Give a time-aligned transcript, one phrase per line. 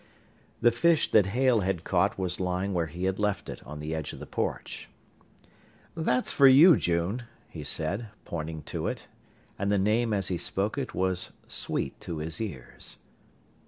[0.61, 3.93] The fish that Hale had caught was lying where he had left it on the
[3.93, 4.89] edge of the porch.
[5.95, 9.07] "That's for you, June," he said, pointing to it,
[9.59, 12.97] and the name as he spoke it was sweet to his ears.